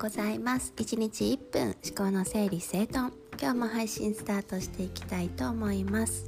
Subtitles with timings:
[0.00, 0.72] ございます。
[0.78, 3.12] 1日1分思考の整理整頓。
[3.38, 6.26] 今日も配信スタートしていきたいと思います。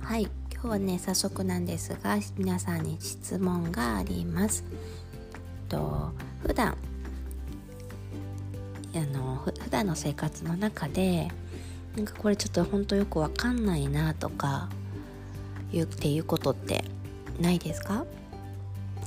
[0.00, 0.28] はい。
[0.52, 4.64] 今日はね早速なんですが皆さんに質問があります。
[5.68, 6.10] と
[6.42, 6.76] 普段
[8.96, 11.28] あの普段の生活の中で
[11.94, 14.68] なんかこれちょっと本当よくわかんないなとか
[15.70, 16.84] 言っていうことって
[17.40, 18.04] ないですか？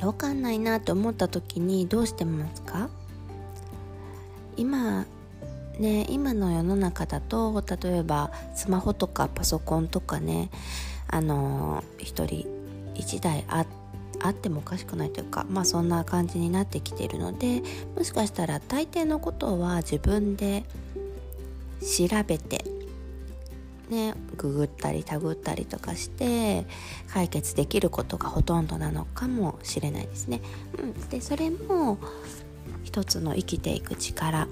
[0.02, 2.90] わかんないなって思った時にどうしてますか？
[4.60, 5.06] 今
[5.80, 10.50] ね今の世の中だと例えばスマホとかパソコンとかね
[11.08, 12.48] あの一人
[12.94, 13.66] 一台あ
[14.30, 17.64] ってもおかしくないというかまあそんな感じになってきているので
[17.96, 20.66] もしかしたら大抵のことは自分で
[21.82, 22.66] 調べて
[23.90, 26.66] ねググったりタグったりとかして
[27.08, 30.42] 解決できることがほとんどなのかもしれないですね。
[30.78, 31.98] うん、でそれも
[32.84, 34.48] 一つの生きていく力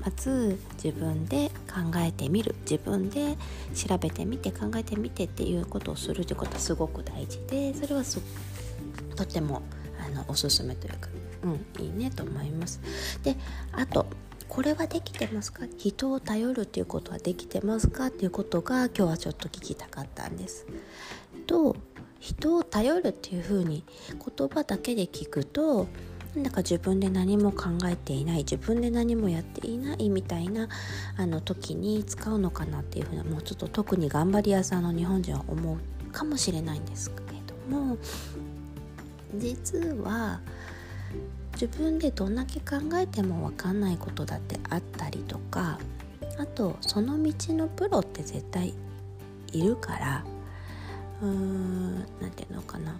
[0.00, 3.36] まず自分で考えてみる自分で
[3.74, 8.02] 調べてみて考えてみてっていうことをするってことはすごく大事でそれは
[9.16, 9.62] とっても
[10.02, 11.10] あのおすすめというか、
[11.44, 12.80] うん、いいねと思います。
[13.22, 13.36] で
[13.72, 14.06] あと
[14.48, 15.64] これはできてますか？
[15.76, 18.06] 人を頼るっていうことはできてますか？
[18.06, 20.66] っていうことが今日はちょっと聞きたかったんです。
[21.46, 21.76] と
[22.18, 25.86] 人を頼るっていうふうに言葉だけで聞くと
[26.34, 30.68] なんだか自分で何も考えていない自分で何もやっていないみたいな
[31.16, 35.78] あの時に使うのかなっていうふうなもうちょっと特に頑張り屋さんの日本人は思う
[36.12, 37.96] かもしれないんですけれども
[39.36, 40.40] 実は
[41.54, 45.78] 自分でどんだけ考えても分かんないことだってあったりとか
[46.38, 48.72] あとその道のプロって絶対
[49.52, 50.24] いるから
[51.22, 52.96] うーん何て言うのかな。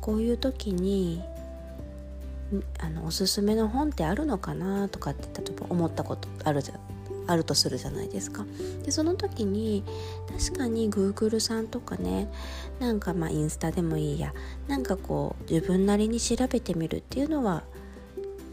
[0.00, 1.20] こういう時に
[2.78, 6.74] あのおすすめの本ってあるのかなとかって例えば思ったことあるじゃ
[7.28, 8.44] あるとするじゃないですか。
[8.84, 9.82] でその時に
[10.38, 12.30] 確かに Google さんとかね
[12.78, 14.32] なんかまあインスタでもいいや
[14.68, 17.64] なんかこう自分なりに調べてみるっていうのは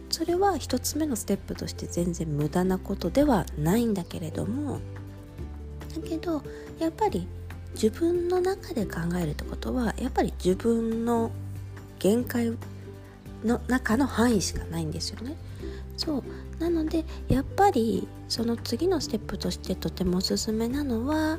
[0.10, 4.80] それは一つ目のステップとして全然無駄なことではないんだけれども
[5.96, 6.42] だけど
[6.80, 7.28] やっぱり
[7.74, 11.32] 自分の中で考えるってことはやっぱり自分の
[12.00, 12.56] 限界
[13.44, 15.36] の中の範囲しかないんですよね。
[15.98, 16.24] そう
[16.60, 21.38] なのでやっぱりその次のステップとしてとてもおすすめなのは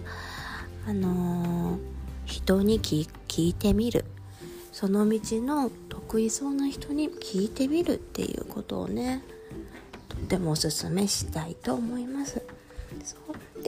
[0.86, 1.78] あのー、
[2.24, 3.08] 人に聞
[3.48, 4.04] いてみる
[4.70, 9.22] その道の得意そうな人に聞いてみるっていうことをね
[10.08, 12.42] とてもおすすめしたいと思います。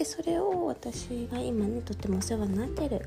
[0.07, 3.05] それを私が今ねとってもお世話になってる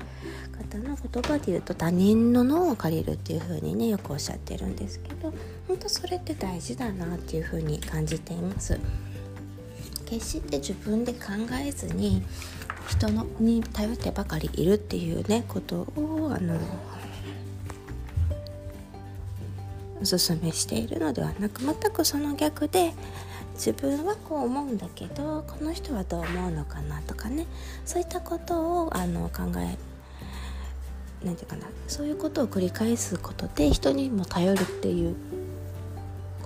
[0.52, 5.32] 方の言葉で言うと他人の脳を借りるっていう風にねよくおっしゃってるんですけど
[5.66, 8.78] 本当それって大事だなっていう風に感じています。
[10.04, 11.30] 決して自分で考
[11.64, 12.22] えずに
[12.88, 16.58] 人のに頼ってばかりいるっていうねことをあの
[20.02, 22.92] おすすめしているのではなく全くその逆で
[23.60, 27.46] 自分はこう思うんだけどこの人はどう思うのかなとかね。
[27.84, 29.76] そういったことをあの考え
[31.22, 31.66] なんていうかな。
[31.86, 35.14] そういうことを繰り返すことで人にも頼るっていう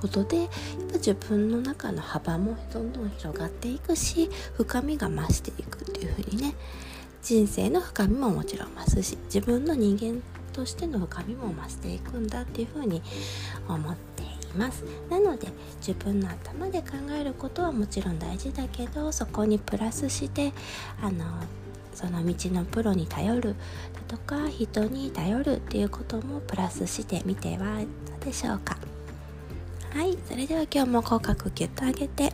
[0.01, 0.49] ことでやっ
[0.91, 6.55] ぱ自分の中の幅もどんどん広がっていくし深みが増していくっていう風にね。
[7.23, 10.21] 人生の深みももちろん増すし自分の人間
[10.53, 13.03] としての深みも増していくんだっていう風に
[13.69, 14.14] 思って
[14.57, 14.85] ます。
[15.11, 15.49] なので
[15.79, 16.89] 自分の頭で考
[17.19, 20.53] えることはもちろん大事だけどそこにプラスして
[21.01, 21.25] あの
[21.95, 23.55] その道のプロに頼る
[23.93, 28.77] だとか人に頼るっていうこともプラスしてみてはどうでしょうか。
[29.93, 32.33] はいそれでは今日も口角ギュッと上げて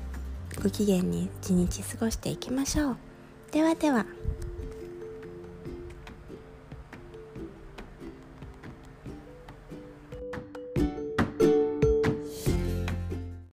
[0.62, 2.96] ご機嫌に一日過ごしていきましょう。
[3.52, 4.06] ではでは。